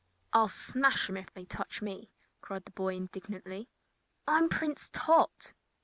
"I'll 0.33 0.47
smash 0.47 1.09
'em 1.11 1.17
if 1.17 1.31
they 1.31 1.45
touch 1.45 1.79
me!" 1.79 2.09
cried 2.41 2.65
the 2.65 2.71
boy, 2.71 2.95
indignantly; 2.95 3.69
"I'm 4.27 4.49
Prince 4.49 4.89
Tot." 4.91 5.53